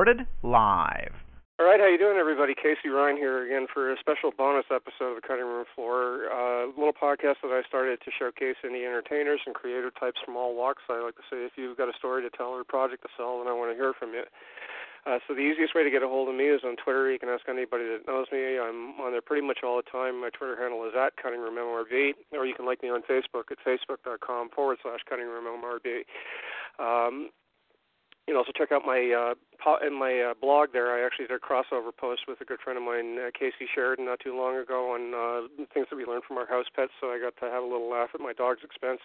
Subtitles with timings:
[0.00, 1.12] Recorded live.
[1.60, 2.56] All right, how you doing, everybody?
[2.56, 6.32] Casey Ryan here again for a special bonus episode of the Cutting Room Floor, a
[6.32, 10.56] uh, little podcast that I started to showcase any entertainers and creator types from all
[10.56, 10.80] walks.
[10.88, 13.12] I like to say, if you've got a story to tell or a project to
[13.12, 14.24] sell, then I want to hear from you.
[15.04, 17.12] Uh, so the easiest way to get a hold of me is on Twitter.
[17.12, 18.56] You can ask anybody that knows me.
[18.56, 20.24] I'm on there pretty much all the time.
[20.24, 23.52] My Twitter handle is at Cutting Room MRB, or you can like me on Facebook
[23.52, 26.08] at facebook.com forward slash Cutting Room MRB.
[26.80, 27.28] Um,
[28.30, 30.90] you can also check out my uh, po- in my uh, blog there.
[30.92, 34.06] I actually did a crossover post with a good friend of mine, uh, Casey Sheridan,
[34.06, 36.92] not too long ago on uh, things that we learned from our house pets.
[37.00, 39.00] So I got to have a little laugh at my dog's expense.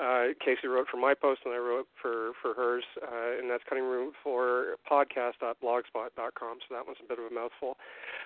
[0.00, 3.64] Uh, Casey wrote for my post, and I wrote for for hers, uh, and that's
[3.68, 6.54] cutting room for podcast.blogspot.com.
[6.64, 7.76] So that one's a bit of a mouthful.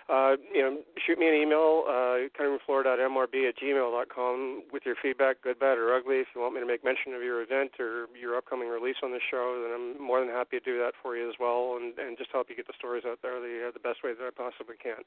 [0.09, 5.59] Uh, you know, shoot me an email, uh, cuttingroomfloor.mrb at gmail.com with your feedback, good,
[5.59, 6.19] bad, or ugly.
[6.23, 9.11] If you want me to make mention of your event or your upcoming release on
[9.11, 11.97] the show, then I'm more than happy to do that for you as well, and
[11.99, 14.25] and just help you get the stories out there the uh, the best way that
[14.25, 15.03] I possibly can.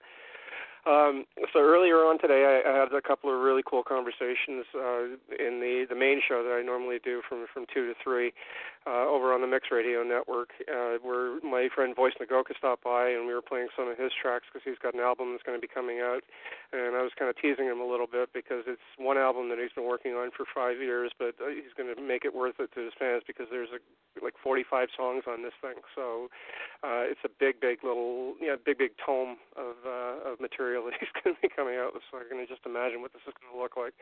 [0.87, 5.19] Um, so earlier on today, I, I had a couple of really cool conversations uh,
[5.35, 8.31] in the the main show that I normally do from from two to three
[8.87, 13.09] uh, over on the Mix Radio Network, uh, where my friend Voice Nagoka stopped by
[13.09, 15.57] and we were playing some of his tracks because he's got an album that's going
[15.57, 16.23] to be coming out,
[16.71, 19.59] and I was kind of teasing him a little bit because it's one album that
[19.59, 22.55] he's been working on for five years, but uh, he's going to make it worth
[22.59, 23.83] it to his fans because there's a,
[24.23, 26.31] like 45 songs on this thing, so
[26.83, 30.85] uh, it's a big, big little, know, big, big tome of uh, of material material
[30.85, 33.25] that he's going to be coming out with, so I can just imagine what this
[33.25, 33.97] is going to look like.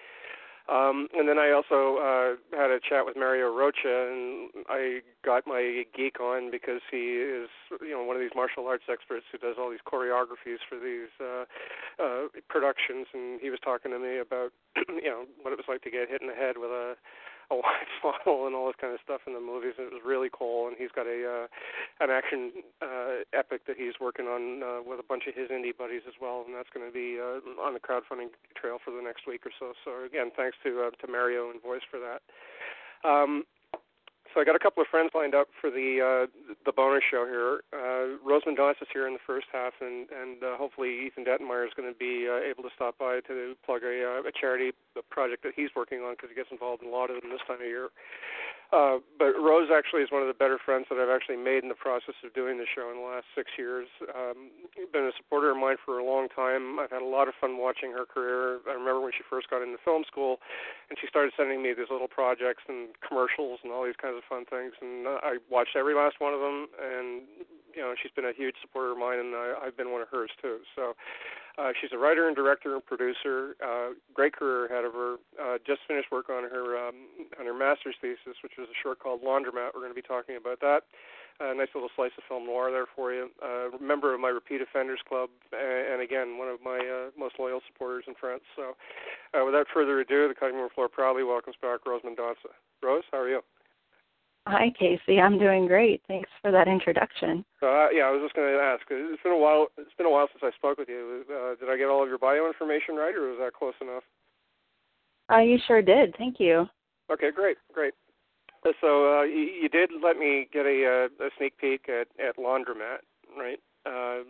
[0.67, 5.47] Um, and then I also uh, had a chat with Mario Rocha, and I got
[5.47, 7.47] my geek on because he is,
[7.79, 11.07] you know, one of these martial arts experts who does all these choreographies for these
[11.23, 11.47] uh,
[12.03, 13.07] uh, productions.
[13.15, 14.51] And he was talking to me about,
[14.91, 16.99] you know, what it was like to get hit in the head with a
[17.51, 19.73] a wide funnel and all this kind of stuff in the movies.
[19.79, 20.67] It was really cool.
[20.67, 21.47] And he's got a uh,
[22.03, 25.75] an action uh, epic that he's working on uh, with a bunch of his indie
[25.75, 29.01] buddies as well, and that's going to be uh, on the crowdfunding trail for the
[29.01, 29.73] next week or so.
[29.85, 32.21] So again, thanks to uh, to Mario and Voice for that.
[33.07, 33.45] Um,
[34.33, 37.25] so I got a couple of friends lined up for the uh, the bonus show
[37.25, 37.61] here.
[37.71, 41.65] Uh, Rose Mendonca is here in the first half, and and uh, hopefully Ethan Dettenmeyer
[41.65, 44.71] is going to be uh, able to stop by to plug a, uh, a charity
[45.09, 47.41] project that he's working on because he gets involved in a lot of them this
[47.47, 47.89] time of year.
[48.75, 51.69] Uh, but Rose actually is one of the better friends that I've actually made in
[51.71, 53.87] the process of doing the show in the last six years.
[54.11, 54.51] Um,
[54.91, 56.75] been a supporter of mine for a long time.
[56.79, 58.59] I've had a lot of fun watching her career.
[58.67, 60.43] I remember when she first got into film school,
[60.91, 64.27] and she started sending me these little projects and commercials and all these kinds of
[64.27, 66.67] fun things, and uh, I watched every last one of them.
[66.75, 67.23] And
[67.71, 70.09] you know, she's been a huge supporter of mine, and I, I've been one of
[70.09, 70.59] hers too.
[70.75, 70.97] So
[71.57, 73.55] uh, she's a writer and director and producer.
[73.63, 75.15] Uh, great career ahead of her.
[75.41, 76.95] Uh, just finished work on her um,
[77.39, 79.73] on her master's thesis, which was a short called Laundromat.
[79.73, 80.85] We're going to be talking about that.
[81.39, 83.29] A uh, nice little slice of film noir there for you.
[83.41, 87.35] Uh, member of my Repeat Offenders Club, and, and again one of my uh, most
[87.37, 88.41] loyal supporters in France.
[88.55, 88.77] So,
[89.33, 92.53] uh, without further ado, the cutting room floor proudly welcomes back Rose Mendonca.
[92.81, 93.41] Rose, how are you?
[94.49, 95.19] Hi, Casey.
[95.19, 96.01] I'm doing great.
[96.07, 97.43] Thanks for that introduction.
[97.61, 98.81] Uh, yeah, I was just going to ask.
[98.89, 99.67] It's been a while.
[99.77, 101.25] It's been a while since I spoke with you.
[101.27, 104.03] Uh, did I get all of your bio information right, or was that close enough?
[105.29, 106.15] Uh, you sure did.
[106.17, 106.65] Thank you.
[107.11, 107.93] Okay, great, great.
[108.65, 112.07] Uh, so uh, you, you did let me get a, uh, a sneak peek at,
[112.15, 113.03] at Laundromat,
[113.37, 113.59] right?
[113.85, 114.23] Uh,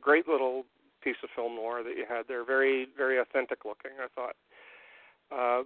[0.00, 0.66] great little
[1.00, 2.44] piece of film noir that you had there.
[2.44, 3.92] Very, very authentic looking.
[4.02, 4.34] I thought.
[5.30, 5.62] Uh,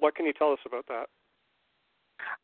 [0.00, 1.06] what can you tell us about that?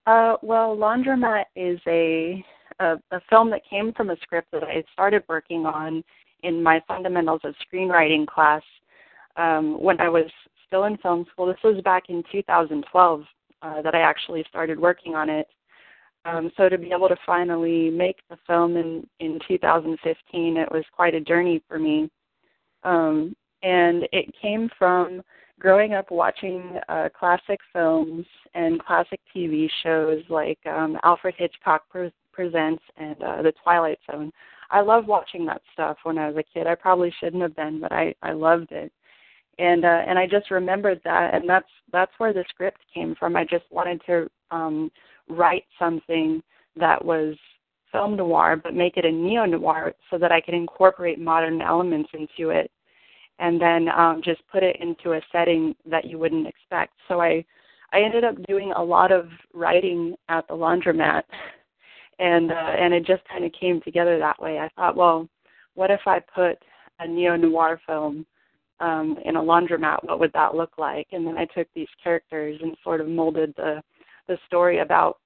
[0.07, 2.45] Uh, well, Laundromat is a,
[2.81, 6.03] a a film that came from a script that I started working on
[6.43, 8.63] in my fundamentals of screenwriting class
[9.37, 10.25] um, when I was
[10.67, 11.47] still in film school.
[11.47, 13.25] This was back in 2012
[13.63, 15.47] uh, that I actually started working on it.
[16.25, 20.85] Um, so to be able to finally make the film in in 2015, it was
[20.93, 22.11] quite a journey for me.
[22.85, 25.23] Um, and it came from
[25.61, 32.12] growing up watching uh, classic films and classic TV shows like um, Alfred Hitchcock Pre-
[32.33, 34.33] Presents and uh, The Twilight Zone.
[34.71, 36.67] I loved watching that stuff when I was a kid.
[36.67, 38.91] I probably shouldn't have been, but I I loved it.
[39.59, 43.37] and uh, and I just remembered that, and that's that's where the script came from.
[43.37, 44.91] I just wanted to um,
[45.29, 46.43] write something
[46.77, 47.37] that was
[47.93, 52.11] film noir, but make it a neo noir so that I could incorporate modern elements
[52.12, 52.71] into it,
[53.41, 56.93] and then um, just put it into a setting that you wouldn't expect.
[57.09, 57.45] So I
[57.93, 61.23] I ended up doing a lot of writing at the laundromat,
[62.19, 64.59] and uh, and it just kind of came together that way.
[64.59, 65.29] I thought, well,
[65.75, 66.59] what if I put
[67.01, 68.27] a neo noir film
[68.79, 70.05] um, in a laundromat?
[70.05, 71.09] What would that look like?
[71.13, 73.83] And then I took these characters and sort of molded the
[74.29, 75.19] the story about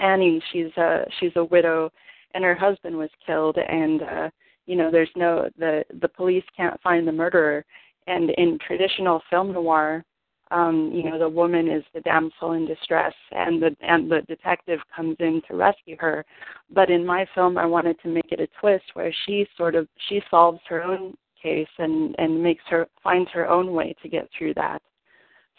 [0.00, 0.42] Annie.
[0.50, 1.92] She's a she's a widow,
[2.34, 4.30] and her husband was killed, and uh,
[4.68, 7.64] you know there's no the the police can't find the murderer.
[8.06, 10.02] And in traditional film noir,
[10.50, 14.80] um, you know, the woman is the damsel in distress, and the and the detective
[14.94, 16.24] comes in to rescue her.
[16.70, 19.88] But in my film, I wanted to make it a twist where she sort of
[20.08, 24.28] she solves her own case and and makes her finds her own way to get
[24.36, 24.80] through that.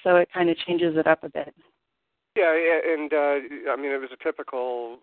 [0.03, 1.53] So it kind of changes it up a bit.
[2.35, 4.99] Yeah, and uh, I mean, it was a typical,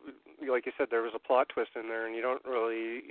[0.49, 3.02] like you said, there was a plot twist in there, and you don't really,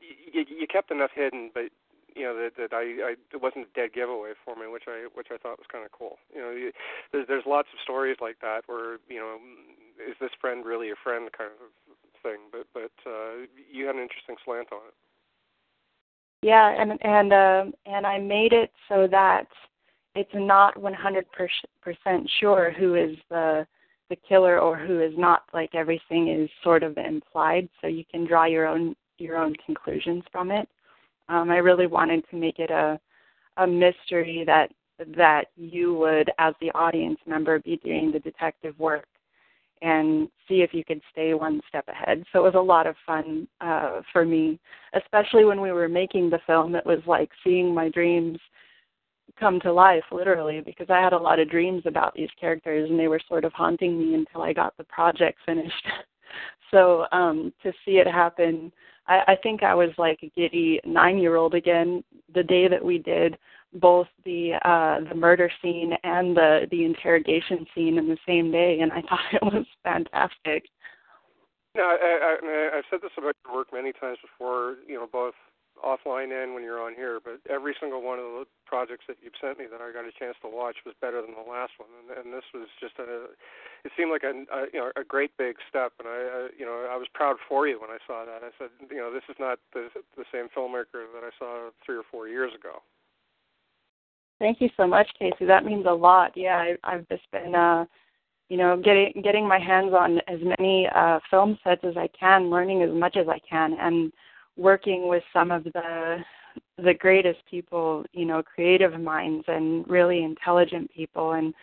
[0.00, 1.70] you, you kept enough hidden, but
[2.16, 5.06] you know that that I, I it wasn't a dead giveaway for me, which I
[5.14, 6.18] which I thought was kind of cool.
[6.34, 6.72] You know, you,
[7.12, 9.38] there's there's lots of stories like that where you know,
[9.98, 11.70] is this friend really a friend kind of
[12.22, 14.94] thing, but but uh, you had an interesting slant on it.
[16.42, 19.46] Yeah, and and uh, and I made it so that
[20.14, 21.24] it's not 100%
[22.40, 23.66] sure who is the
[24.08, 25.42] the killer or who is not.
[25.54, 30.24] Like everything is sort of implied, so you can draw your own your own conclusions
[30.32, 30.68] from it.
[31.28, 32.98] Um, I really wanted to make it a
[33.56, 34.70] a mystery that
[35.16, 39.06] that you would, as the audience member, be doing the detective work
[39.82, 42.22] and see if you could stay one step ahead.
[42.32, 44.60] So it was a lot of fun uh, for me,
[44.92, 46.74] especially when we were making the film.
[46.74, 48.38] It was like seeing my dreams
[49.38, 52.98] come to life, literally, because I had a lot of dreams about these characters, and
[52.98, 55.86] they were sort of haunting me until I got the project finished.
[56.70, 58.72] so um, to see it happen
[59.10, 62.02] I, I think I was like a giddy nine year old again
[62.34, 63.36] the day that we did
[63.74, 68.78] both the uh the murder scene and the the interrogation scene in the same day
[68.80, 70.64] and I thought it was fantastic.
[71.76, 74.76] No, I, I, I've said this about your work many times before.
[74.88, 75.34] You know, both
[75.84, 77.20] offline and when you're on here.
[77.22, 80.12] But every single one of the projects that you've sent me that I got a
[80.12, 83.32] chance to watch was better than the last one, and, and this was just a.
[83.84, 86.64] It seemed like a, a you know a great big step, and I, I you
[86.64, 88.44] know I was proud for you when I saw that.
[88.44, 91.96] I said you know this is not the the same filmmaker that I saw three
[91.96, 92.82] or four years ago.
[94.38, 95.44] Thank you so much, Casey.
[95.44, 96.32] That means a lot.
[96.36, 97.54] Yeah, I, I've just been.
[97.54, 97.84] uh
[98.50, 102.50] you know, getting getting my hands on as many uh, film sets as I can,
[102.50, 104.12] learning as much as I can, and
[104.60, 106.18] working with some of the
[106.78, 111.32] the greatest people, you know, creative minds and really intelligent people.
[111.32, 111.54] And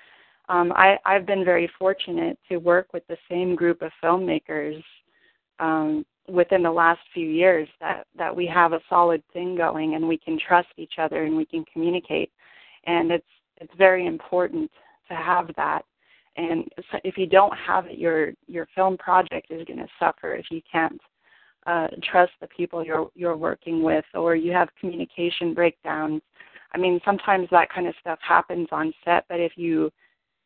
[0.48, 4.82] um, I, I've been very fortunate to work with the same group of filmmakers
[5.60, 10.08] um, within the last few years that, that we have a solid thing going and
[10.08, 12.32] we can trust each other and we can communicate.
[12.86, 13.26] And it's
[13.60, 14.70] it's very important
[15.10, 15.84] to have that.
[16.38, 16.70] And
[17.04, 20.62] if you don't have it, your your film project is going to suffer if you
[20.72, 21.02] can't
[21.68, 26.22] uh, trust the people you're you're working with, or you have communication breakdowns.
[26.74, 29.92] I mean, sometimes that kind of stuff happens on set, but if you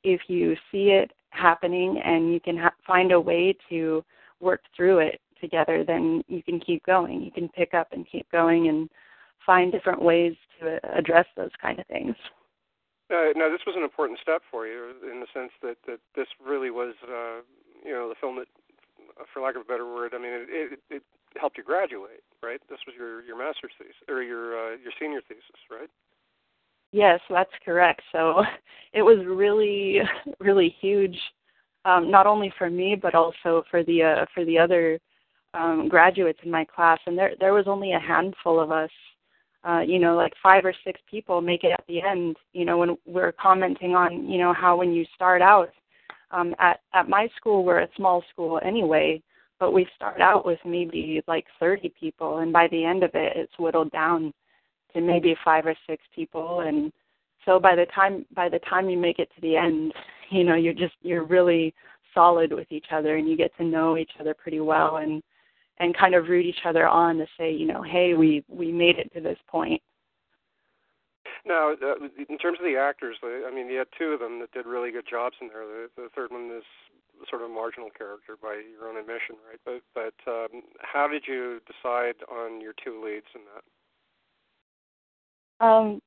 [0.03, 4.03] if you see it happening and you can ha- find a way to
[4.39, 7.21] work through it together, then you can keep going.
[7.21, 8.89] You can pick up and keep going and
[9.45, 12.15] find different ways to address those kind of things.
[13.11, 16.27] Uh, now, this was an important step for you in the sense that that this
[16.43, 17.41] really was, uh,
[17.85, 18.47] you know, the film that
[19.33, 21.03] for lack of a better word, I mean, it, it, it
[21.39, 22.59] helped you graduate, right?
[22.69, 25.89] This was your your master's thesis or your uh, your senior thesis, right?
[26.91, 28.01] Yes, that's correct.
[28.11, 28.43] So
[28.93, 29.99] it was really
[30.39, 31.17] really huge,
[31.85, 34.99] um, not only for me but also for the uh, for the other
[35.53, 36.99] um, graduates in my class.
[37.05, 38.91] And there there was only a handful of us.
[39.63, 42.35] Uh, you know, like five or six people make it at the end.
[42.51, 45.69] You know, when we're commenting on, you know, how when you start out,
[46.31, 49.21] um, at at my school we're a small school anyway
[49.59, 53.33] but we start out with maybe like 30 people and by the end of it
[53.35, 54.33] it's whittled down
[54.93, 56.91] to maybe five or six people and
[57.45, 59.93] so by the time by the time you make it to the end
[60.29, 61.73] you know you're just you're really
[62.13, 65.21] solid with each other and you get to know each other pretty well and
[65.79, 68.97] and kind of root each other on to say you know hey we we made
[68.97, 69.81] it to this point
[71.45, 71.95] now, uh,
[72.29, 74.91] in terms of the actors, I mean, you had two of them that did really
[74.91, 75.65] good jobs in there.
[75.65, 76.63] The, the third one is
[77.29, 79.59] sort of a marginal character by your own admission, right?
[79.65, 83.41] But but um, how did you decide on your two leads in
[85.59, 85.65] that?
[85.65, 86.01] Um,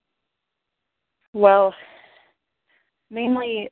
[1.32, 1.74] Well,
[3.10, 3.70] mainly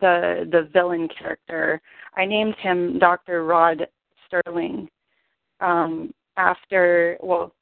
[0.00, 1.80] the the villain character.
[2.16, 3.44] I named him Dr.
[3.44, 3.86] Rod
[4.26, 4.88] Sterling
[5.60, 7.54] um, after well,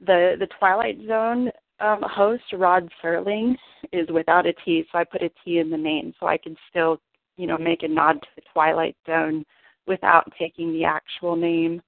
[0.00, 1.50] the the Twilight Zone
[1.82, 3.56] um, host Rod Serling
[3.92, 6.56] is without a T, so I put a T in the name so I can
[6.70, 7.00] still
[7.36, 9.44] you know make a nod to the Twilight Zone
[9.86, 11.82] without taking the actual name.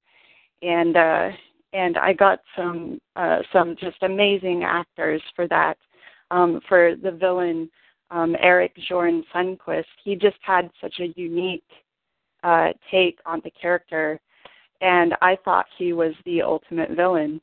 [0.62, 1.30] And uh,
[1.72, 5.76] and I got some uh, some just amazing actors for that.
[6.30, 7.70] Um, for the villain,
[8.10, 11.64] um, Erik Bjorn Sundquist, he just had such a unique
[12.42, 14.18] uh, take on the character,
[14.80, 17.40] and I thought he was the ultimate villain.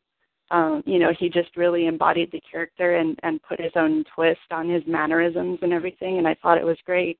[0.51, 4.51] Um, you know, he just really embodied the character and and put his own twist
[4.51, 7.17] on his mannerisms and everything, and I thought it was great.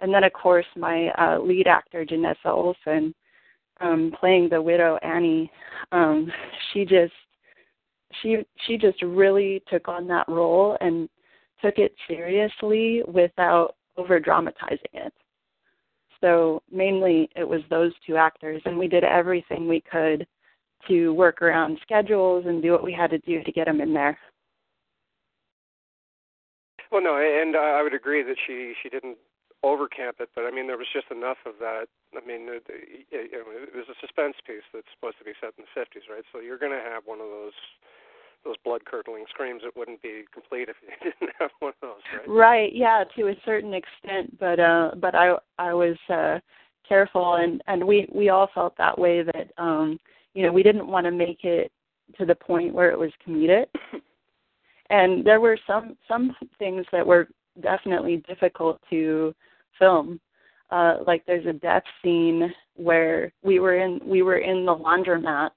[0.00, 3.14] And then, of course, my uh, lead actor, Janessa Olson,
[3.80, 5.50] um, playing the widow Annie,
[5.92, 6.30] um,
[6.72, 7.12] she just
[8.22, 11.08] she she just really took on that role and
[11.62, 15.12] took it seriously without over dramatizing it.
[16.20, 20.26] So mainly it was those two actors and we did everything we could
[20.88, 23.92] to work around schedules and do what we had to do to get them in
[23.94, 24.18] there.
[26.90, 29.18] Well, no, and I would agree that she she didn't
[29.64, 31.86] overcamp it, but I mean there was just enough of that.
[32.16, 35.64] I mean, it, it, it was a suspense piece that's supposed to be set in
[35.64, 36.24] the 50s, right?
[36.32, 37.58] So you're going to have one of those
[38.44, 39.62] those blood curdling screams.
[39.64, 42.28] It wouldn't be complete if you didn't have one of those, right?
[42.28, 42.72] Right.
[42.72, 46.38] Yeah, to a certain extent, but uh, but I I was uh,
[46.88, 49.98] careful, and and we we all felt that way that um,
[50.36, 51.72] you know we didn't want to make it
[52.18, 53.66] to the point where it was comedic.
[54.90, 57.28] and there were some some things that were
[57.62, 59.34] definitely difficult to
[59.78, 60.20] film.
[60.70, 65.50] Uh, like there's a death scene where we were in we were in the laundromat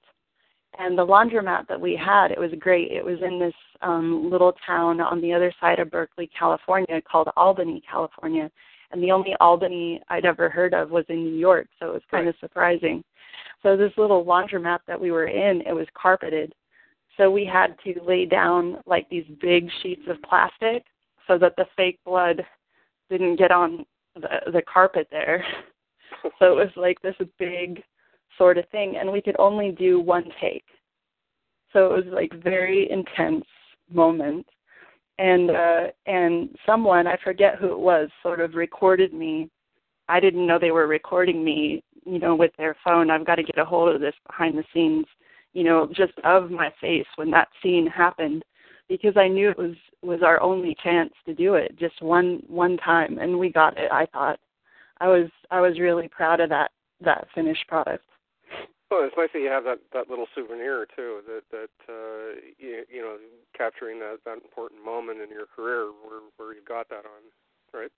[0.78, 4.54] and the laundromat that we had it was great it was in this um little
[4.64, 8.48] town on the other side of berkeley california called albany california
[8.92, 12.02] and the only albany i'd ever heard of was in new york so it was
[12.08, 12.34] kind right.
[12.34, 13.02] of surprising
[13.62, 16.52] so this little laundromat that we were in it was carpeted
[17.20, 20.84] so we had to lay down like these big sheets of plastic
[21.26, 22.44] so that the fake blood
[23.10, 25.44] didn't get on the the carpet there.
[26.38, 27.82] so it was like this big
[28.38, 30.64] sort of thing and we could only do one take.
[31.74, 33.44] So it was like very intense
[33.92, 34.46] moment.
[35.18, 39.50] And uh and someone, I forget who it was, sort of recorded me.
[40.08, 43.10] I didn't know they were recording me, you know, with their phone.
[43.10, 45.06] I've got to get a hold of this behind the scenes,
[45.52, 48.44] you know, just of my face when that scene happened
[48.90, 52.76] because I knew it was was our only chance to do it just one one
[52.78, 54.38] time and we got it i thought.
[55.00, 58.04] I was i was really proud of that that finished product.
[58.90, 62.84] Well it's nice that you have that that little souvenir too that that uh you,
[62.92, 63.16] you know
[63.56, 67.22] capturing that that important moment in your career where where you got that on
[67.72, 67.92] right?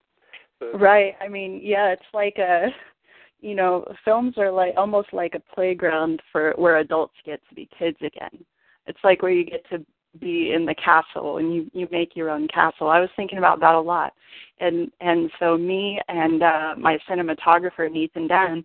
[0.58, 1.14] So, right.
[1.20, 2.66] I mean yeah it's like a
[3.42, 7.68] you know films are like almost like a playground for where adults get to be
[7.78, 8.44] kids again.
[8.86, 9.84] It's like where you get to
[10.20, 12.88] be in the castle and you you make your own castle.
[12.88, 14.12] I was thinking about that a lot.
[14.60, 18.64] And and so me and uh my cinematographer nathan Dan,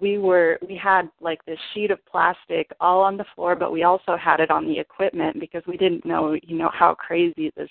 [0.00, 3.84] we were we had like this sheet of plastic all on the floor but we
[3.84, 7.70] also had it on the equipment because we didn't know you know how crazy this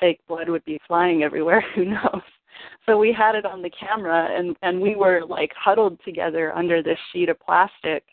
[0.00, 1.64] fake blood would be flying everywhere.
[1.74, 2.22] Who knows
[2.86, 6.82] so we had it on the camera and and we were like huddled together under
[6.82, 8.04] this sheet of plastic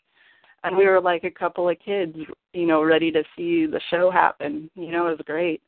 [0.64, 2.16] and we were like a couple of kids,
[2.52, 4.70] you know, ready to see the show happen.
[4.74, 5.60] You know, it was great.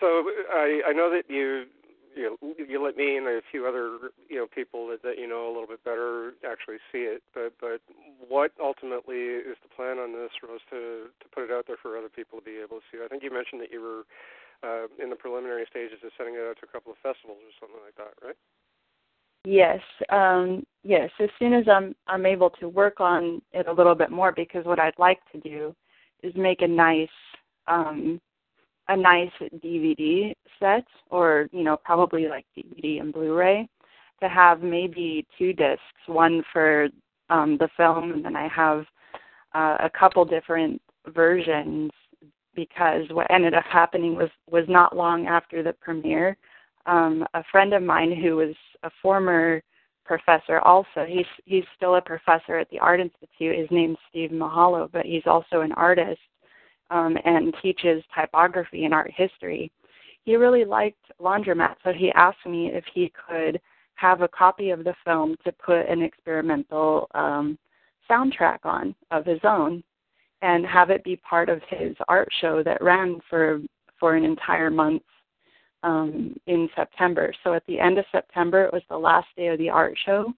[0.00, 1.64] So uh, I I know that you
[2.14, 5.28] you know, you let me and a few other you know people that, that you
[5.28, 7.22] know a little bit better actually see it.
[7.34, 7.80] But but
[8.28, 11.96] what ultimately is the plan on this, Rose, to to put it out there for
[11.96, 12.98] other people to be able to see?
[13.04, 14.04] I think you mentioned that you were
[14.62, 17.54] uh, in the preliminary stages of sending it out to a couple of festivals or
[17.60, 18.36] something like that, right?
[19.44, 21.08] Yes, um, yes.
[21.20, 24.64] As soon as I'm I'm able to work on it a little bit more, because
[24.64, 25.74] what I'd like to do
[26.24, 27.08] is make a nice
[27.68, 28.20] um,
[28.88, 29.30] a nice
[29.64, 33.68] DVD set, or you know probably like DVD and Blu-ray,
[34.20, 36.88] to have maybe two discs, one for
[37.30, 38.84] um, the film, and then I have
[39.54, 40.82] uh, a couple different
[41.14, 41.92] versions
[42.56, 46.36] because what ended up happening was was not long after the premiere.
[46.86, 49.62] Um, a friend of mine who was a former
[50.06, 54.88] professor also he's he's still a professor at the art institute his name's steve mahalo
[54.92, 56.20] but he's also an artist
[56.90, 59.72] um, and teaches typography and art history.
[60.24, 63.60] He really liked laundromat so he asked me if he could
[63.96, 67.58] have a copy of the film to put an experimental um,
[68.10, 69.82] soundtrack on of his own
[70.42, 73.60] and have it be part of his art show that ran for
[73.98, 75.02] for an entire month
[75.82, 77.32] um, in September.
[77.42, 80.32] So at the end of September, it was the last day of the art show,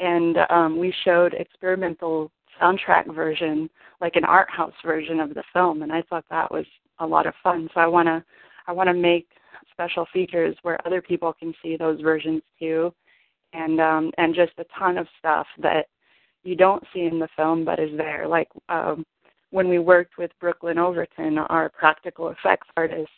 [0.00, 2.30] and um, we showed experimental
[2.60, 3.68] soundtrack version,
[4.00, 6.66] like an art house version of the film, and I thought that was
[6.98, 7.68] a lot of fun.
[7.74, 8.22] So I want to
[8.66, 9.26] I want to make
[9.70, 12.92] special features where other people can see those versions too,
[13.52, 15.86] and um, and just a ton of stuff that
[16.44, 18.26] you don't see in the film but is there.
[18.28, 19.04] Like um,
[19.52, 23.10] when we worked with Brooklyn Overton, our practical effects artist,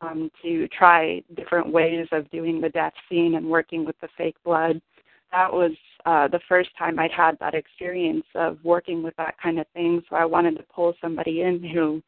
[0.00, 4.36] um, to try different ways of doing the death scene and working with the fake
[4.44, 4.80] blood.
[5.32, 5.72] That was
[6.06, 10.02] uh, the first time I'd had that experience of working with that kind of thing.
[10.08, 12.02] So I wanted to pull somebody in who,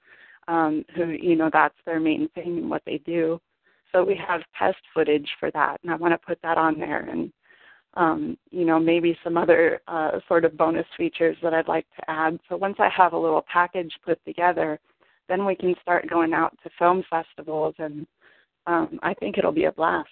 [0.48, 3.40] um, who you know, that's their main thing and what they do.
[3.92, 7.08] So we have test footage for that, and I want to put that on there,
[7.10, 7.32] and
[7.98, 12.08] um, you know, maybe some other uh, sort of bonus features that I'd like to
[12.08, 12.38] add.
[12.48, 14.78] So once I have a little package put together,
[15.28, 18.06] then we can start going out to film festivals, and
[18.68, 20.08] um, I think it'll be a blast.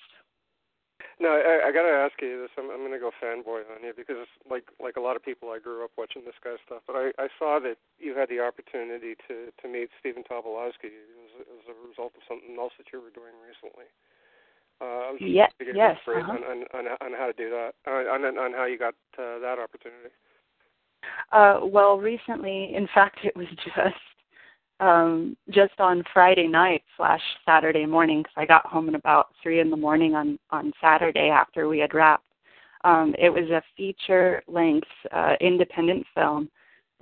[1.20, 2.52] No, I, I got to ask you this.
[2.58, 5.48] I'm, I'm going to go fanboy on you because, like like a lot of people,
[5.48, 6.82] I grew up watching this guy's stuff.
[6.86, 11.32] But I, I saw that you had the opportunity to to meet Stephen Tobolowsky as,
[11.40, 13.88] as a result of something else that you were doing recently.
[14.80, 16.32] Uh, I was yeah, yes, uh-huh.
[16.32, 19.38] on, on, on on how to do that, uh, on on how you got uh,
[19.38, 20.10] that opportunity.
[21.32, 23.96] Uh, well, recently, in fact, it was just
[24.80, 29.60] um, just on Friday night slash Saturday morning because I got home at about three
[29.60, 32.24] in the morning on on Saturday after we had wrapped.
[32.84, 36.50] Um, it was a feature length uh, independent film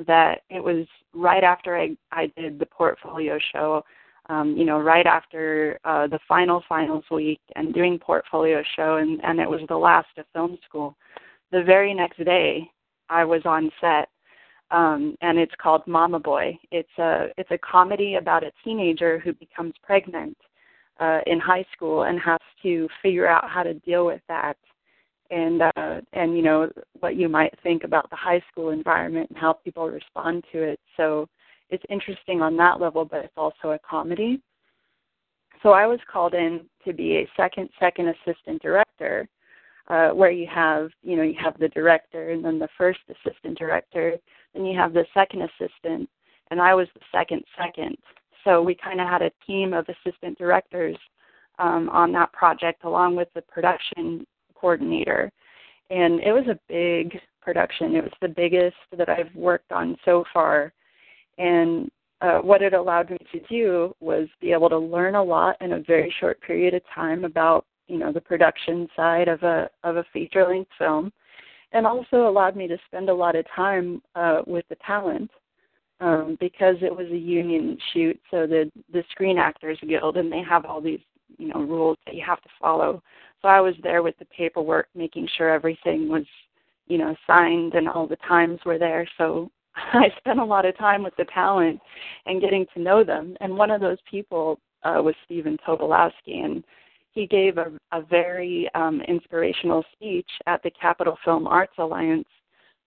[0.07, 3.85] that it was right after I I did the portfolio show.
[4.31, 9.23] Um, you know, right after uh, the final finals week and doing portfolio show, and,
[9.23, 10.97] and it was the last of film school.
[11.53, 12.71] The very next day,
[13.11, 14.09] I was on set
[14.71, 16.59] um, and it's called Mama Boy.
[16.71, 20.37] It's a it's a comedy about a teenager who becomes pregnant
[21.01, 24.57] uh, in high school and has to figure out how to deal with that,
[25.31, 26.69] and uh, and you know
[27.01, 30.81] what you might think about the high school environment and how people respond to it.
[30.97, 31.29] So
[31.71, 34.41] it's interesting on that level, but it's also a comedy.
[35.63, 39.27] So I was called in to be a second second assistant director,
[39.89, 43.59] uh, where you have you know you have the director and then the first assistant
[43.59, 44.19] director
[44.55, 46.09] then you have the second assistant,
[46.51, 47.97] and I was the second second.
[48.45, 50.97] So we kind of had a team of assistant directors
[51.59, 55.31] um, on that project, along with the production coordinator.
[55.91, 57.97] And it was a big production.
[57.97, 60.73] It was the biggest that I've worked on so far.
[61.39, 65.57] And uh, what it allowed me to do was be able to learn a lot
[65.61, 69.69] in a very short period of time about you know the production side of a
[69.83, 71.13] of a feature length film
[71.73, 75.31] and also allowed me to spend a lot of time uh, with the talent
[76.01, 78.19] um, because it was a union shoot.
[78.31, 81.01] So the the Screen Actors Guild, and they have all these
[81.37, 83.03] you know rules that you have to follow.
[83.43, 86.25] So I was there with the paperwork, making sure everything was
[86.87, 89.07] you know signed and all the times were there.
[89.19, 89.51] So
[89.93, 91.81] I spent a lot of time with the talent
[92.27, 93.37] and getting to know them.
[93.41, 96.63] And one of those people uh, was Stephen Tobolowsky, and
[97.13, 102.29] he gave a, a very um, inspirational speech at the Capital Film Arts Alliance.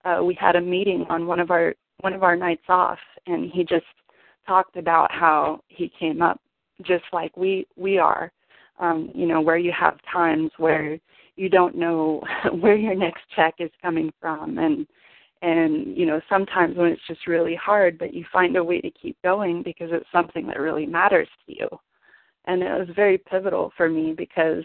[0.06, 3.52] Uh, we had a meeting on one of our one of our nights off, and
[3.52, 3.86] he just
[4.46, 6.40] talked about how he came up
[6.84, 8.32] just like we we are.
[8.80, 11.00] Um, you know, where you have times where
[11.36, 12.22] you don't know
[12.60, 14.86] where your next check is coming from, and
[15.42, 18.92] and you know sometimes when it's just really hard, but you find a way to
[18.92, 21.68] keep going because it's something that really matters to you.
[22.46, 24.64] And it was very pivotal for me because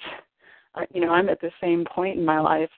[0.75, 2.71] uh, you know i'm at the same point in my life.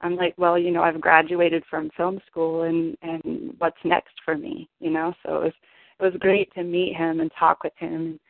[0.00, 4.36] I'm like well you know i've graduated from film school and and what's next for
[4.36, 5.12] me you know?
[5.24, 5.52] So it was
[6.00, 8.20] it was great to meet him and talk with him.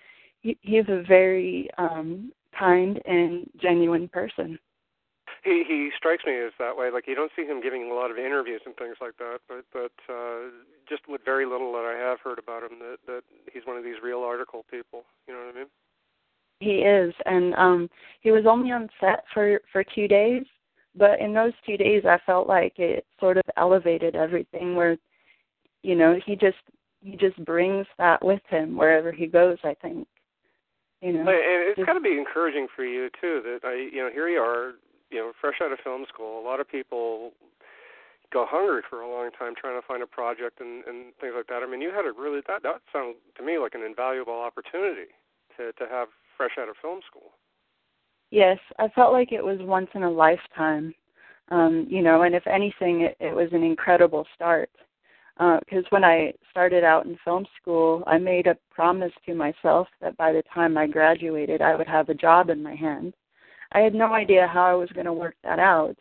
[0.41, 4.59] He he's a very um kind and genuine person
[5.49, 8.11] he he strikes me as that way like you don't see him giving a lot
[8.11, 10.53] of interviews and things like that but but uh
[10.89, 13.85] just with very little that i have heard about him that that he's one of
[13.85, 15.69] these real article people you know what i mean
[16.61, 17.89] he is, and um,
[18.21, 20.43] he was only on set for for two days,
[20.97, 24.75] but in those two days, I felt like it sort of elevated everything.
[24.75, 24.97] Where,
[25.83, 26.57] you know, he just
[27.01, 29.59] he just brings that with him wherever he goes.
[29.63, 30.09] I think,
[31.01, 31.21] you know.
[31.21, 33.41] And it's got to be encouraging for you too.
[33.45, 34.73] That I, you know, here you are,
[35.11, 36.41] you know, fresh out of film school.
[36.41, 37.33] A lot of people
[38.33, 41.47] go hungry for a long time trying to find a project and and things like
[41.49, 41.63] that.
[41.63, 45.13] I mean, you had a really that that sounded to me like an invaluable opportunity
[45.57, 47.33] to to have fresh out of film school.
[48.31, 50.95] Yes, I felt like it was once in a lifetime.
[51.51, 54.71] Um, you know, and if anything, it, it was an incredible start.
[55.39, 59.89] Because uh, when I started out in film school, I made a promise to myself
[60.01, 63.15] that by the time I graduated, I would have a job in my hand.
[63.73, 65.97] I had no idea how I was going to work that out,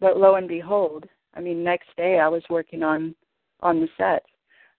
[0.00, 3.14] but lo and behold, I mean, next day I was working on
[3.60, 4.24] on the set.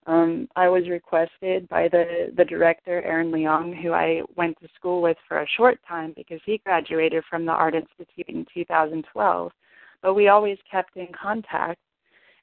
[0.06, 5.02] Um, I was requested by the the director Aaron Leong, who I went to school
[5.02, 9.52] with for a short time because he graduated from the Art Institute in 2012.
[10.02, 11.80] But we always kept in contact,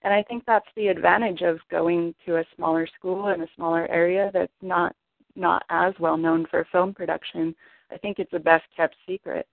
[0.02, 3.86] and I think that's the advantage of going to a smaller school in a smaller
[3.90, 4.94] area that's not
[5.36, 7.54] not as well known for film production.
[7.90, 9.46] I think it's a best kept secret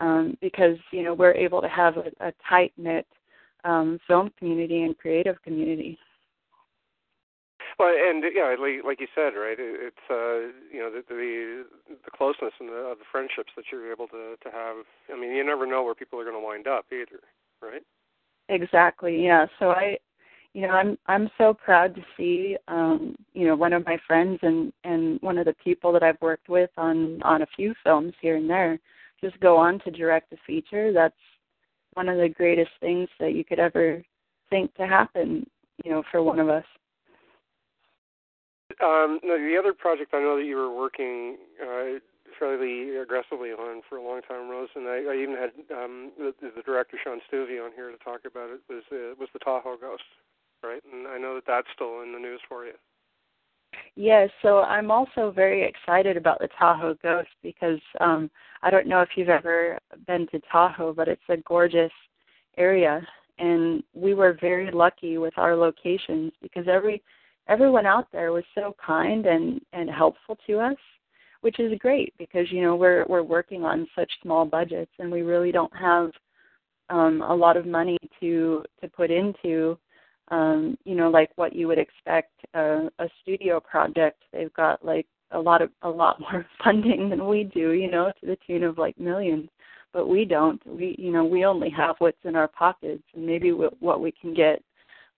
[0.00, 3.06] um, because you know we're able to have a, a tight knit
[3.64, 5.98] um, film community and creative community.
[7.78, 9.56] Well, and yeah, like, like you said, right?
[9.58, 11.64] It's uh, you know the the,
[12.04, 14.76] the closeness and the, the friendships that you're able to to have.
[15.12, 17.20] I mean, you never know where people are going to wind up either,
[17.60, 17.82] right?
[18.48, 19.22] Exactly.
[19.22, 19.46] Yeah.
[19.58, 19.98] So I,
[20.54, 24.38] you know, I'm I'm so proud to see, um, you know, one of my friends
[24.42, 28.14] and and one of the people that I've worked with on on a few films
[28.22, 28.78] here and there,
[29.22, 30.92] just go on to direct a feature.
[30.92, 31.14] That's
[31.94, 34.02] one of the greatest things that you could ever
[34.50, 35.46] think to happen,
[35.84, 36.64] you know, for one of us.
[38.82, 41.98] Um, no, the other project I know that you were working uh,
[42.38, 46.34] fairly aggressively on for a long time, Rose, and I, I even had um, the,
[46.40, 48.60] the director Sean Stuvey on here to talk about it.
[48.68, 50.04] Was uh, was the Tahoe Ghost,
[50.62, 50.82] right?
[50.92, 52.74] And I know that that's still in the news for you.
[53.96, 58.30] Yes, so I'm also very excited about the Tahoe Ghost because um
[58.62, 61.92] I don't know if you've ever been to Tahoe, but it's a gorgeous
[62.58, 63.06] area.
[63.38, 67.02] And we were very lucky with our locations because every
[67.48, 70.76] everyone out there was so kind and and helpful to us
[71.42, 75.22] which is great because you know we're we're working on such small budgets and we
[75.22, 76.10] really don't have
[76.90, 79.78] um a lot of money to to put into
[80.28, 84.22] um you know like what you would expect a, a studio project.
[84.32, 88.12] They've got like a lot of a lot more funding than we do you know
[88.20, 89.48] to the tune of like millions.
[89.92, 90.60] But we don't.
[90.66, 94.34] We you know we only have what's in our pockets and maybe what we can
[94.34, 94.62] get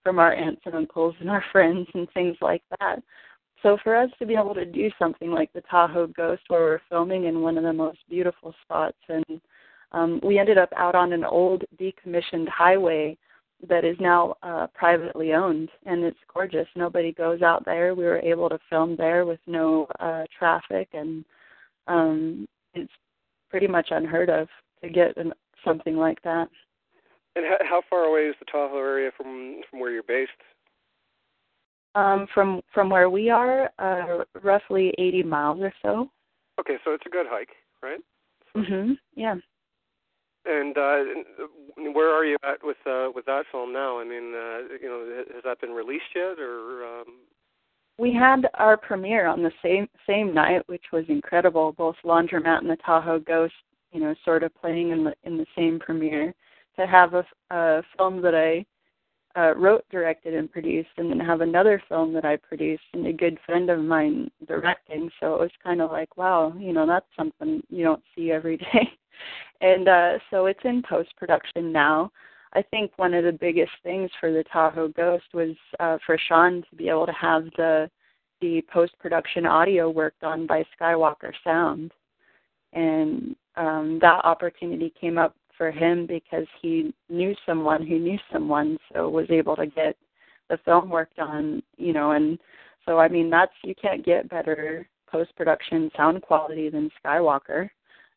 [0.05, 3.03] from our aunts and uncles and our friends and things like that.
[3.63, 6.81] So for us to be able to do something like the Tahoe Ghost, where we're
[6.89, 9.41] filming in one of the most beautiful spots, and
[9.93, 13.17] um, we ended up out on an old decommissioned highway
[13.67, 16.69] that is now uh, privately owned, and it's gorgeous.
[16.77, 17.95] Nobody goes out there.
[17.95, 21.25] We were able to film there with no uh, traffic, and
[21.89, 22.93] um, it's
[23.51, 24.49] pretty much unheard of
[24.83, 25.33] to get an,
[25.65, 26.49] something like that.
[27.35, 30.31] And how, how far away is the Tahoe area from from where you're based?
[31.95, 36.11] Um, from from where we are, uh, roughly 80 miles or so.
[36.61, 37.51] Okay, so it's a good hike,
[37.83, 38.01] right?
[38.57, 38.99] Mhm.
[39.15, 39.37] Yeah.
[40.45, 41.05] And uh,
[41.93, 43.99] where are you at with uh, with that film now?
[43.99, 46.85] I mean, uh, you know, has that been released yet, or?
[46.85, 47.05] Um...
[47.99, 51.73] We had our premiere on the same same night, which was incredible.
[51.73, 53.55] Both Laundromat and the Tahoe Ghost,
[53.93, 56.33] you know, sort of playing in the in the same premiere
[56.79, 58.65] to have a, a film that I
[59.39, 63.13] uh, wrote, directed, and produced, and then have another film that I produced and a
[63.13, 65.11] good friend of mine directing.
[65.21, 68.57] So it was kind of like, wow, you know, that's something you don't see every
[68.73, 68.91] day.
[69.61, 72.11] and uh, so it's in post production now.
[72.55, 76.65] I think one of the biggest things for the Tahoe Ghost was uh, for Sean
[76.69, 77.91] to be able to have the
[78.41, 81.93] the post production audio worked on by Skywalker Sound,
[82.73, 88.79] and um, that opportunity came up for him because he knew someone who knew someone,
[88.93, 89.97] so was able to get
[90.49, 92.39] the film worked on, you know, and
[92.87, 97.69] so I mean that's you can't get better post production sound quality than Skywalker.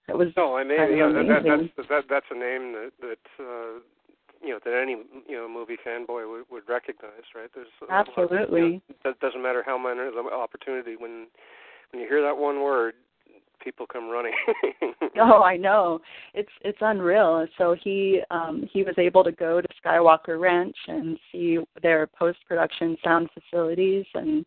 [0.07, 3.43] It was no, I mean, yeah, that, that, that's that, that's a name that that
[3.43, 3.79] uh,
[4.41, 7.49] you know that any you know movie fanboy would, would recognize, right?
[7.53, 8.61] There's absolutely.
[8.61, 11.27] You know, that doesn't matter how minor the opportunity when
[11.91, 12.93] when you hear that one word,
[13.63, 14.33] people come running.
[15.19, 15.99] oh, I know.
[16.33, 17.47] It's it's unreal.
[17.57, 22.39] So he um he was able to go to Skywalker Ranch and see their post
[22.47, 24.45] production sound facilities and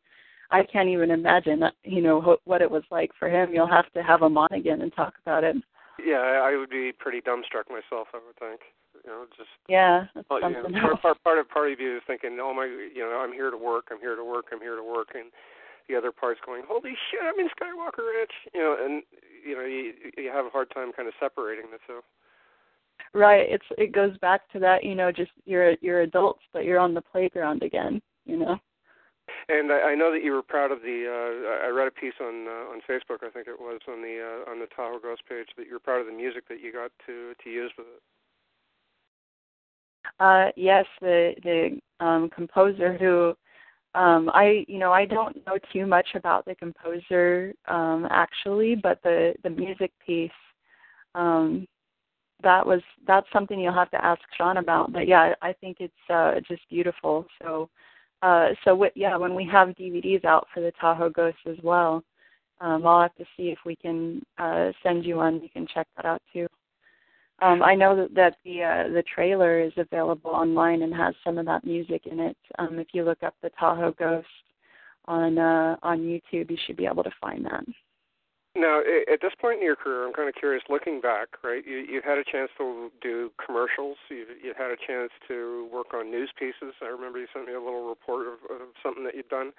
[0.50, 3.52] I can't even imagine you know what it was like for him.
[3.52, 5.56] You'll have to have him on again and talk about it.
[6.04, 8.08] Yeah, I would be pretty dumbstruck myself.
[8.14, 8.60] I would think.
[9.04, 10.04] You know, just yeah.
[10.14, 12.64] That's well, you know, part, part part of part of you is thinking, oh my,
[12.64, 13.88] you know, I'm here to work.
[13.90, 14.46] I'm here to work.
[14.52, 15.30] I'm here to work, and
[15.88, 19.02] the other part's going, "Holy shit, I'm in Skywalker Ranch," you know, and
[19.46, 22.00] you know you you have a hard time kind of separating the two.
[23.12, 23.46] Right.
[23.48, 26.94] It's it goes back to that, you know, just you're you're adults, but you're on
[26.94, 28.58] the playground again, you know.
[29.48, 31.06] And I, I know that you were proud of the.
[31.08, 34.20] Uh, I read a piece on uh, on Facebook, I think it was on the
[34.20, 36.72] uh, on the Tahoe Ghost page, that you were proud of the music that you
[36.72, 38.02] got to to use with it.
[40.20, 43.34] Uh, yes, the the um, composer who
[43.94, 49.00] Um, I, you know, I don't know too much about the composer um, actually, but
[49.02, 50.30] the the music piece,
[51.14, 51.66] um,
[52.42, 54.92] that was that's something you'll have to ask Sean about.
[54.92, 57.26] But yeah, I think it's uh, just beautiful.
[57.40, 57.70] So,
[58.22, 62.02] uh, so w- yeah, when we have DVDs out for the Tahoe Ghosts as well,
[62.60, 65.40] um, I'll have to see if we can uh, send you one.
[65.40, 66.48] You can check that out too.
[67.42, 71.36] Um, I know that, that the uh, the trailer is available online and has some
[71.36, 72.36] of that music in it.
[72.58, 74.26] Um, if you look up the Tahoe Ghost
[75.06, 77.64] on uh, on YouTube, you should be able to find that.
[78.56, 78.80] Now,
[79.12, 80.62] at this point in your career, I'm kind of curious.
[80.68, 83.96] Looking back, right, you you had a chance to do commercials.
[84.08, 86.72] You you had a chance to work on news pieces.
[86.80, 89.52] I remember you sent me a little report of, of something that you'd done.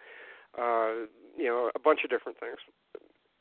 [0.58, 1.08] Uh,
[1.38, 2.56] you know, a bunch of different things.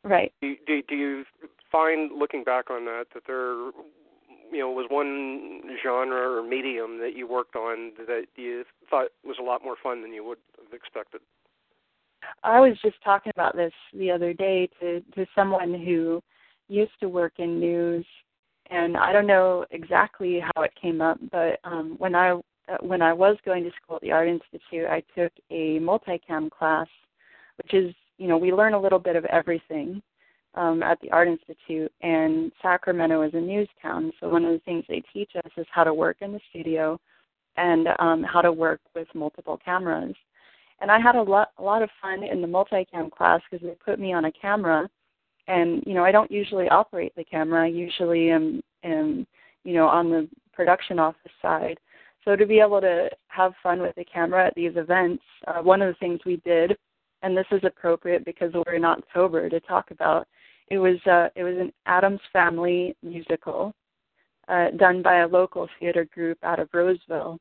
[0.03, 0.33] Right.
[0.43, 1.25] Do, do, do you
[1.71, 3.71] find, looking back on that, that there
[4.55, 9.37] you know was one genre or medium that you worked on that you thought was
[9.41, 11.21] a lot more fun than you would have expected?
[12.43, 16.23] I was just talking about this the other day to to someone who
[16.69, 18.07] used to work in news,
[18.71, 22.39] and I don't know exactly how it came up, but um, when I
[22.81, 26.87] when I was going to school at the Art Institute, I took a multicam class,
[27.57, 30.01] which is you know we learn a little bit of everything
[30.55, 34.13] um, at the Art Institute, and Sacramento is a news town.
[34.21, 37.01] So one of the things they teach us is how to work in the studio
[37.57, 40.15] and um, how to work with multiple cameras.
[40.81, 43.75] And I had a lot, a lot of fun in the multicam class because they
[43.85, 44.89] put me on a camera,
[45.47, 47.65] and you know I don't usually operate the camera.
[47.65, 49.27] I usually am, am
[49.63, 51.79] you know on the production office side.
[52.25, 55.83] So to be able to have fun with the camera at these events, uh, one
[55.83, 56.77] of the things we did,
[57.25, 60.29] and this is appropriate because we're not sober to talk about,
[60.69, 63.75] it was uh, it was an Addams Family musical
[64.49, 67.39] uh, done by a local theater group out of Roseville,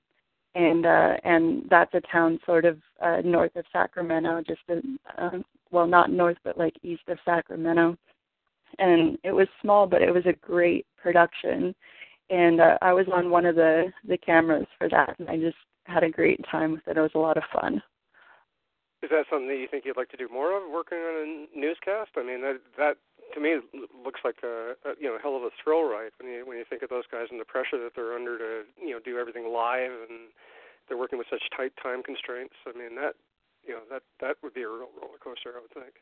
[0.56, 4.82] and uh, and that's a town sort of uh, north of Sacramento, just a,
[5.22, 5.40] uh,
[5.72, 7.98] well not north but like east of Sacramento,
[8.80, 11.76] and it was small but it was a great production,
[12.30, 15.58] and uh, I was on one of the the cameras for that, and I just
[15.86, 16.98] had a great time with it.
[16.98, 17.82] It was a lot of fun.
[19.04, 21.60] Is that something that you think you'd like to do more of, working on a
[21.60, 22.16] newscast?
[22.16, 22.96] I mean, that that
[23.36, 23.60] to me
[24.04, 26.64] looks like a, a you know hell of a thrill ride when you when you
[26.64, 29.52] think of those guys and the pressure that they're under to you know do everything
[29.52, 30.32] live and
[30.88, 32.56] they're working with such tight time constraints.
[32.64, 33.20] I mean that
[33.68, 36.00] you know that that would be a real roller coaster, I would think.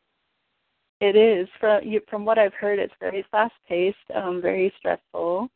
[1.02, 2.78] It is from you, from what I've heard.
[2.78, 5.50] It's very fast paced, um, very stressful,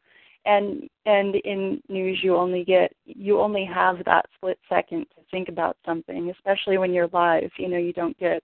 [0.46, 5.50] and and in news you only get you only have that split second to think
[5.50, 7.50] about something, especially when you're live.
[7.58, 8.44] You know you don't get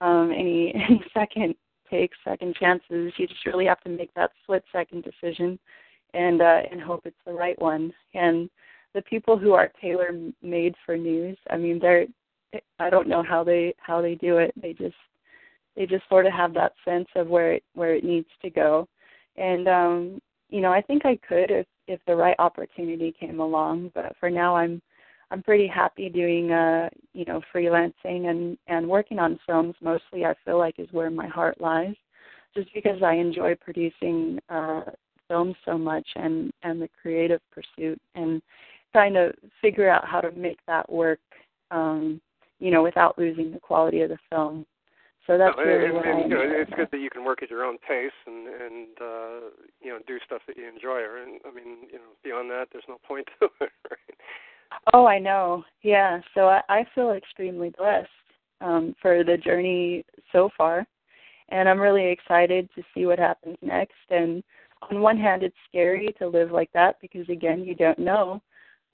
[0.00, 1.54] um, any any second
[1.90, 3.12] take second chances.
[3.16, 5.58] You just really have to make that split second decision
[6.14, 7.92] and uh, and hope it's the right one.
[8.14, 8.48] And
[8.94, 10.10] the people who are tailor
[10.42, 12.06] made for news, I mean, they're
[12.78, 14.52] I don't know how they how they do it.
[14.60, 14.96] They just
[15.76, 18.88] they just sort of have that sense of where it where it needs to go.
[19.36, 23.92] And um, you know, I think I could if if the right opportunity came along.
[23.94, 24.82] But for now, I'm
[25.30, 30.34] I'm pretty happy doing uh you know freelancing and and working on films mostly I
[30.44, 31.94] feel like is where my heart lies
[32.54, 34.82] just because I enjoy producing uh
[35.28, 38.42] films so much and and the creative pursuit and
[38.92, 41.20] trying to figure out how to make that work
[41.70, 42.20] um
[42.58, 44.66] you know without losing the quality of the film
[45.30, 47.24] so that's no, really and, what and, I you know, it's good that you can
[47.24, 49.40] work at your own pace and and uh
[49.80, 52.88] you know do stuff that you enjoy and I mean you know beyond that there's
[52.88, 54.16] no point to it right
[54.94, 55.64] Oh, I know.
[55.82, 56.20] Yeah.
[56.34, 58.08] So I, I feel extremely blessed
[58.60, 60.86] um, for the journey so far,
[61.48, 63.94] and I'm really excited to see what happens next.
[64.10, 64.42] And
[64.90, 68.40] on one hand, it's scary to live like that because again, you don't know,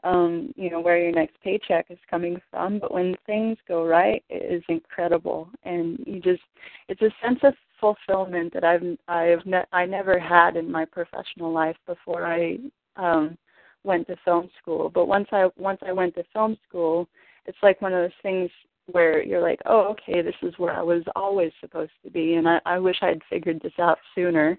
[0.05, 2.79] um, you know, where your next paycheck is coming from.
[2.79, 6.43] But when things go right, it is incredible, and you just,
[6.89, 11.53] it's a sense of fulfillment that I've I've ne- I never had in my professional
[11.53, 12.59] life before I
[12.97, 13.37] um
[13.85, 14.91] went to film school.
[14.91, 17.09] But once I once I went to film school,
[17.47, 18.51] it's like one of those things
[18.93, 22.49] where you're like, oh, okay, this is where I was always supposed to be, and
[22.49, 24.59] I, I wish I'd figured this out sooner.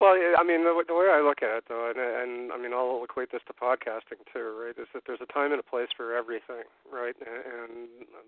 [0.00, 2.72] Well, I mean, the, the way I look at it, though, and, and I mean,
[2.72, 4.72] I'll equate this to podcasting too, right?
[4.80, 7.12] Is that there's a time and a place for everything, right?
[7.20, 7.72] And, and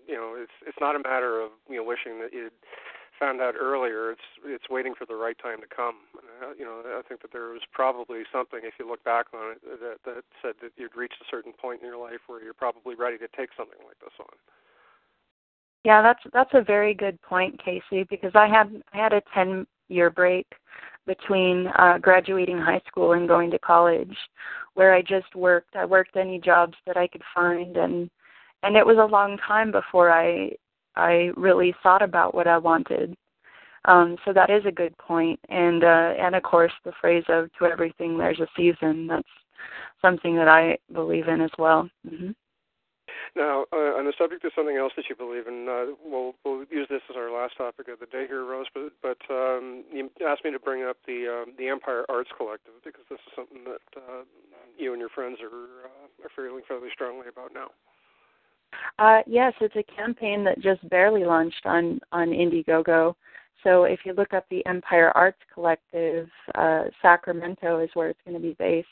[0.05, 2.53] you know, it's it's not a matter of you know wishing that you'd
[3.19, 4.11] found out earlier.
[4.13, 6.05] It's it's waiting for the right time to come.
[6.13, 9.57] Uh, you know, I think that there was probably something, if you look back on
[9.57, 12.53] it, that that said that you'd reached a certain point in your life where you're
[12.53, 14.37] probably ready to take something like this on.
[15.85, 19.65] Yeah, that's that's a very good point, Casey, because I had I had a ten
[19.89, 20.45] year break
[21.05, 24.15] between uh graduating high school and going to college
[24.75, 25.75] where I just worked.
[25.75, 28.09] I worked any jobs that I could find and
[28.63, 30.51] and it was a long time before I
[30.95, 33.15] I really thought about what I wanted.
[33.85, 37.49] Um, so that is a good point, and uh, and of course the phrase of
[37.59, 39.27] "to everything there's a season." That's
[40.01, 41.89] something that I believe in as well.
[42.07, 42.31] Mm-hmm.
[43.35, 46.65] Now, uh, on the subject of something else that you believe in, uh, we'll we'll
[46.69, 48.67] use this as our last topic of the day here, Rose.
[48.73, 52.73] But but um, you asked me to bring up the um, the Empire Arts Collective
[52.83, 54.23] because this is something that uh,
[54.77, 57.69] you and your friends are uh, are feeling fairly strongly about now.
[58.99, 63.15] Uh, yes, it's a campaign that just barely launched on on Indiegogo.
[63.63, 68.35] So if you look up the Empire Arts Collective, uh, Sacramento is where it's going
[68.35, 68.87] to be based.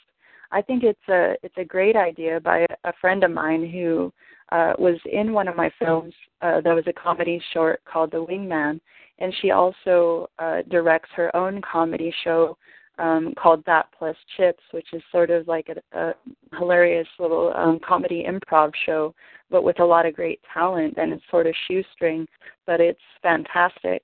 [0.52, 4.12] I think it's a it's a great idea by a friend of mine who
[4.52, 6.14] uh, was in one of my films.
[6.42, 8.80] Uh, that was a comedy short called The Wingman,
[9.20, 12.58] and she also uh, directs her own comedy show
[13.00, 16.14] um, called That Plus Chips, which is sort of like a, a
[16.58, 19.16] hilarious little um, comedy improv show,
[19.50, 22.28] but with a lot of great talent, and it's sort of shoestring,
[22.66, 24.04] but it's fantastic.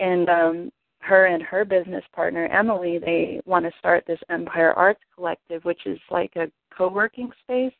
[0.00, 0.72] And um,
[1.04, 5.86] her and her business partner Emily, they want to start this Empire Arts Collective, which
[5.86, 7.74] is like a co-working space,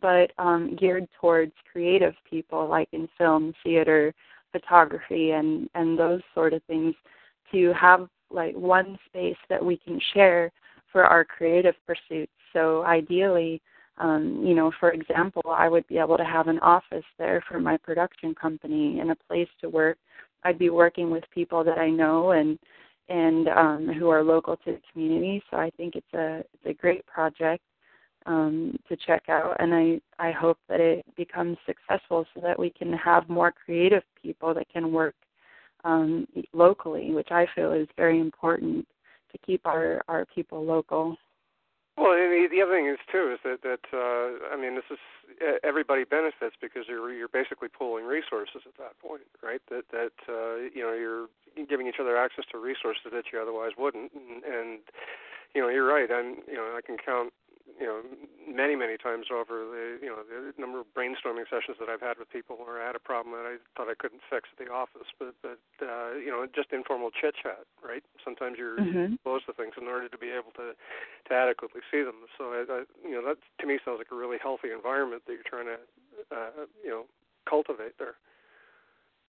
[0.00, 4.14] but um, geared towards creative people, like in film, theater,
[4.52, 6.94] photography, and and those sort of things,
[7.52, 10.52] to have like one space that we can share
[10.92, 12.32] for our creative pursuits.
[12.52, 13.60] So ideally,
[13.98, 17.58] um, you know, for example, I would be able to have an office there for
[17.58, 19.98] my production company and a place to work
[20.44, 22.58] I'd be working with people that I know and
[23.08, 25.42] and um, who are local to the community.
[25.50, 27.62] So I think it's a it's a great project
[28.26, 32.70] um, to check out, and I I hope that it becomes successful so that we
[32.70, 35.14] can have more creative people that can work
[35.84, 38.86] um, locally, which I feel is very important
[39.32, 41.16] to keep our our people local.
[41.98, 44.86] Well, and the, the other thing is too is that that uh, I mean this
[44.90, 45.02] is
[45.64, 49.60] everybody benefits because you're you're basically pooling resources at that point, right?
[49.68, 51.26] That that uh, you know you're
[51.66, 54.78] giving each other access to resources that you otherwise wouldn't, and, and
[55.54, 56.08] you know you're right.
[56.10, 57.32] And you know I can count
[57.76, 58.00] you know
[58.48, 62.18] many many times over the you know the number of brainstorming sessions that I've had
[62.18, 64.72] with people where I had a problem that I thought I couldn't fix at the
[64.72, 68.02] office, but but uh, you know just informal chit chat, right?
[68.24, 69.14] Sometimes you're mm-hmm.
[69.14, 72.24] exposed to things in order to be able to to adequately see them.
[72.36, 75.36] So I, I you know that to me sounds like a really healthy environment that
[75.36, 75.78] you're trying to
[76.32, 77.04] uh, you know
[77.48, 78.16] cultivate there.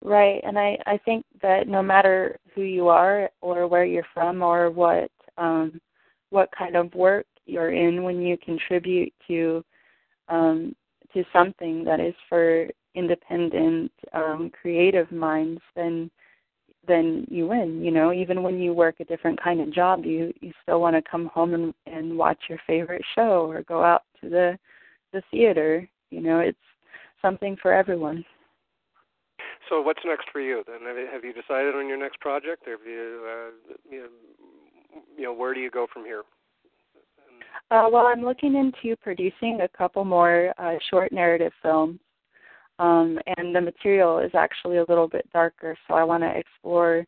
[0.03, 4.41] Right, and I I think that no matter who you are or where you're from
[4.41, 5.81] or what um
[6.29, 9.63] what kind of work you're in when you contribute to
[10.29, 10.75] um,
[11.13, 16.09] to something that is for independent um, creative minds, then
[16.87, 17.83] then you win.
[17.83, 20.95] You know, even when you work a different kind of job, you you still want
[20.95, 24.57] to come home and and watch your favorite show or go out to the
[25.13, 25.87] the theater.
[26.09, 26.57] You know, it's
[27.21, 28.23] something for everyone.
[29.69, 30.79] So, what's next for you then?
[31.11, 32.63] Have you, decided on your next project?
[32.67, 36.23] Have you, uh, you know, you know, where do you go from here?
[37.69, 41.99] Uh, well, I'm looking into producing a couple more uh, short narrative films,
[42.79, 47.05] um, and the material is actually a little bit darker, so I want to explore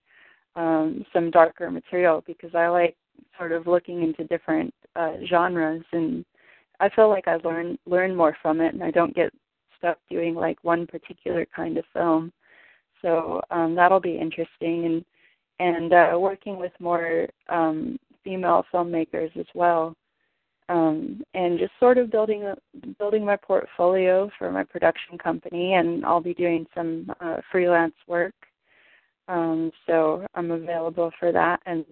[0.58, 2.98] um, some darker material because I like
[3.38, 6.26] sort of looking into different uh, genres, and
[6.82, 9.32] I feel like I learn learn more from it, and I don't get
[9.78, 12.34] stuck doing like one particular kind of film.
[13.02, 15.06] So um, that'll be interesting, and
[15.60, 19.96] and uh, working with more um, female filmmakers as well
[20.70, 22.54] um, and just sort of building
[22.98, 28.34] building my portfolio for my production company, and I'll be doing some uh, freelance work.
[29.28, 31.86] Um, so I'm available for that, and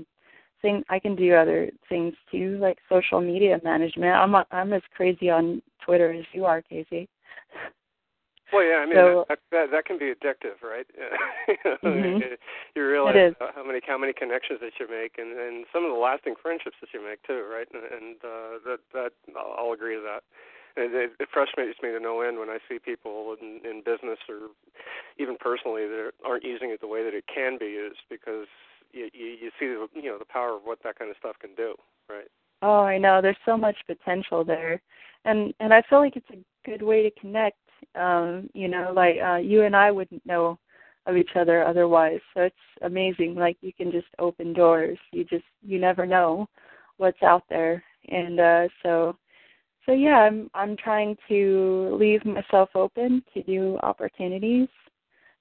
[0.61, 4.13] think I can do other things too, like social media management.
[4.13, 7.09] I'm I'm as crazy on Twitter as you are, Casey.
[8.53, 10.88] Well, yeah, I mean so, that, that that can be addictive, right?
[11.83, 12.23] mm-hmm.
[12.75, 15.99] you realize how many how many connections that you make, and and some of the
[15.99, 17.67] lasting friendships that you make too, right?
[17.73, 20.23] And, and uh, that that I'll agree to that.
[20.77, 24.19] And it, it frustrates me to no end when I see people in, in business
[24.29, 24.53] or
[25.17, 28.45] even personally that aren't using it the way that it can be used because
[28.93, 31.35] you, you you see the you know the power of what that kind of stuff
[31.41, 31.75] can do,
[32.10, 32.29] right?
[32.62, 33.21] Oh, I know.
[33.21, 34.81] There's so much potential there,
[35.25, 37.58] and and I feel like it's a good way to connect
[37.98, 40.60] um, you know, like uh, you and I wouldn't know
[41.08, 42.19] of each other otherwise.
[42.33, 43.35] So it's amazing.
[43.35, 44.98] Like you can just open doors.
[45.12, 46.48] You just you never know
[46.98, 47.83] what's out there.
[48.10, 49.17] And uh so
[49.85, 54.67] so yeah, I'm I'm trying to leave myself open to new opportunities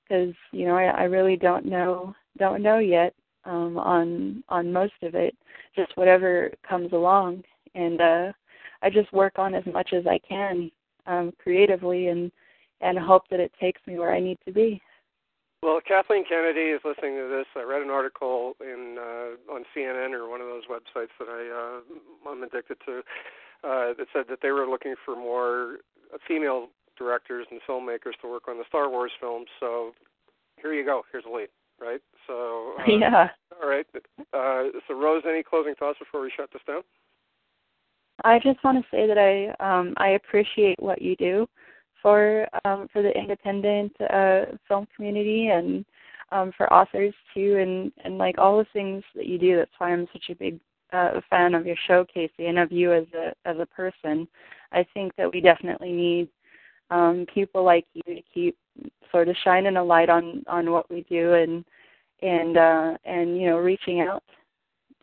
[0.09, 3.12] because you know I, I really don't know don't know yet
[3.44, 5.36] um on on most of it
[5.74, 7.42] just whatever comes along
[7.74, 8.32] and uh
[8.82, 10.70] I just work on as much as I can
[11.07, 12.30] um, creatively and
[12.80, 14.80] and hope that it takes me where I need to be.
[15.62, 17.46] Well, Kathleen Kennedy is listening to this.
[17.56, 21.80] I read an article in uh, on CNN or one of those websites that I
[21.80, 22.98] uh, I'm addicted to
[23.64, 25.78] uh, that said that they were looking for more
[26.28, 26.68] female
[26.98, 29.46] directors and filmmakers to work on the Star Wars films.
[29.58, 29.92] So
[30.60, 31.02] here you go.
[31.10, 31.48] Here's a lead,
[31.80, 32.00] right?
[32.26, 33.28] So uh, yeah.
[33.60, 33.86] All right.
[34.32, 36.82] Uh, so Rose, any closing thoughts before we shut this down?
[38.24, 41.48] I just want to say that I um, I appreciate what you do
[42.07, 45.84] for um, for the independent uh, film community and
[46.30, 49.57] um, for authors too, and and like all the things that you do.
[49.57, 50.61] That's why I'm such a big
[50.92, 54.28] uh, fan of your show, Casey, and of you as a as a person.
[54.70, 56.28] I think that we definitely need
[56.92, 58.57] um, people like you to keep
[59.11, 61.64] sort of shining a light on on what we do and
[62.22, 64.22] and uh, and you know reaching out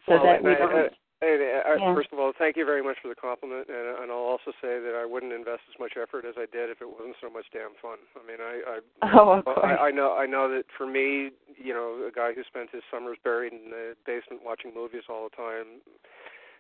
[0.06, 0.93] so well, that we I, don't.
[1.24, 1.95] Hey, uh, yeah.
[1.95, 4.84] first of all, thank you very much for the compliment, and, and I'll also say
[4.84, 7.47] that I wouldn't invest as much effort as I did if it wasn't so much
[7.55, 7.95] damn fun.
[8.19, 8.78] I mean, I I,
[9.15, 9.63] oh, of course.
[9.63, 12.84] I, I know I know that for me, you know, a guy who spent his
[12.91, 15.80] summers buried in the basement watching movies all the time,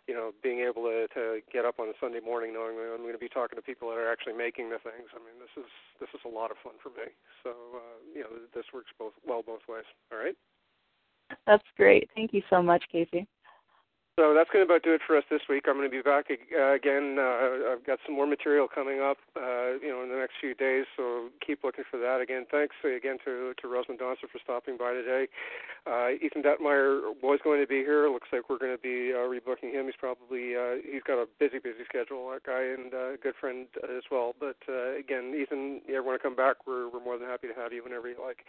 [0.07, 3.03] you know, being able to to get up on a Sunday morning knowing that I'm
[3.03, 5.11] going to be talking to people that are actually making the things.
[5.11, 5.67] I mean, this is
[5.99, 7.11] this is a lot of fun for me.
[7.43, 9.87] So uh, you know, this works both well both ways.
[10.07, 10.39] All right.
[11.43, 12.07] That's great.
[12.15, 13.27] Thank you so much, Casey.
[14.15, 15.65] So that's going to about do it for us this week.
[15.65, 17.17] I'm going to be back uh, again.
[17.17, 20.53] Uh, I've got some more material coming up, uh, you know, in the next few
[20.53, 20.85] days.
[20.95, 22.21] So keep looking for that.
[22.21, 25.25] Again, thanks again to to Rose Mendonca for stopping by today.
[25.89, 28.07] Uh, Ethan Detmeyer was going to be here.
[28.07, 29.89] Looks like we're going to be uh, rebooking him.
[29.89, 32.29] He's probably uh, he's got a busy, busy schedule.
[32.29, 34.35] That guy and a good friend as well.
[34.39, 36.67] But uh, again, Ethan, you ever want to come back?
[36.67, 38.45] We're we're more than happy to have you whenever you like.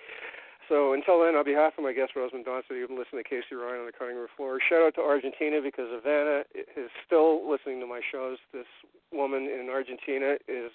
[0.69, 3.55] So until then, on behalf of my guest Rose Mendonca, you've been listening to Casey
[3.55, 4.59] Ryan on the cutting room floor.
[4.61, 8.39] Shout out to Argentina because Ivana is still listening to my shows.
[8.53, 8.69] This
[9.13, 10.73] woman in Argentina is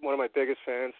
[0.00, 0.94] one of my biggest fans.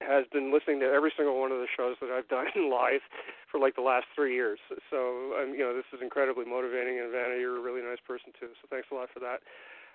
[0.00, 3.02] Has been listening to every single one of the shows that I've done live
[3.50, 4.60] for like the last three years.
[4.88, 7.00] So um, you know this is incredibly motivating.
[7.00, 8.54] And Ivana, you're a really nice person too.
[8.62, 9.40] So thanks a lot for that.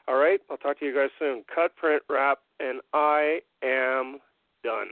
[0.08, 1.46] All right, I'll talk to you guys soon.
[1.54, 4.20] Cut, print, wrap, and I am
[4.64, 4.92] done.